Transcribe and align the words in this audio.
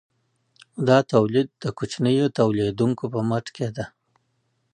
دا 0.87 0.97
تولید 1.13 1.47
د 1.63 1.65
کوچنیو 1.77 2.27
تولیدونکو 2.39 3.03
په 3.13 3.19
مټ 3.29 3.45
کیده. 3.57 3.85